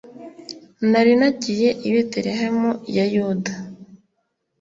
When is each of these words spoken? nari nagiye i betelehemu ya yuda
nari 0.89 1.13
nagiye 1.19 1.69
i 1.87 1.89
betelehemu 1.93 2.69
ya 2.95 3.05
yuda 3.13 3.53